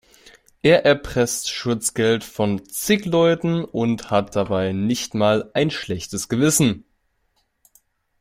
Er 0.63 0.83
erpresst 0.83 1.51
Schutzgeld 1.51 2.23
von 2.23 2.67
zig 2.67 3.05
Leuten 3.05 3.63
und 3.63 4.09
hat 4.09 4.35
dabei 4.35 4.71
nicht 4.71 5.13
mal 5.13 5.51
ein 5.53 5.69
schlechtes 5.69 6.27
Gewissen. 6.27 6.85